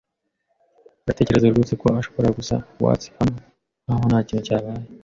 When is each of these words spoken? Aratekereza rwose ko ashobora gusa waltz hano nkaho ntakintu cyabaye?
Aratekereza 1.03 1.51
rwose 1.51 1.73
ko 1.81 1.87
ashobora 1.99 2.29
gusa 2.37 2.55
waltz 2.83 3.05
hano 3.17 3.37
nkaho 3.83 4.03
ntakintu 4.09 4.43
cyabaye? 4.47 4.87